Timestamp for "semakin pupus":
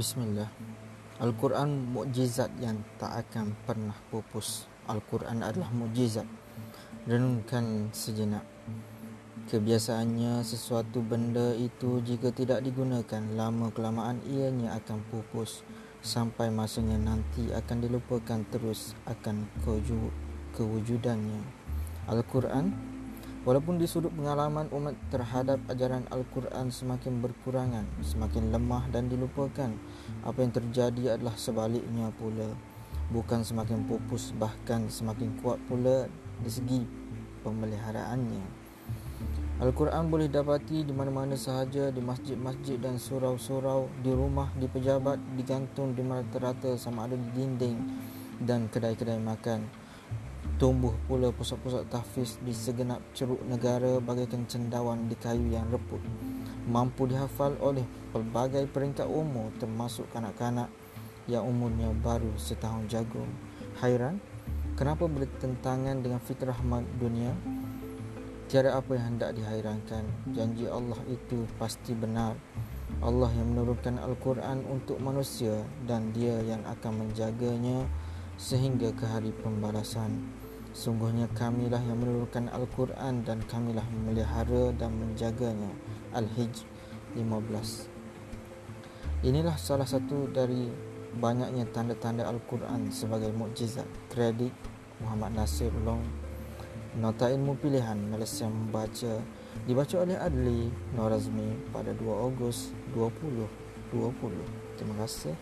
33.40-34.36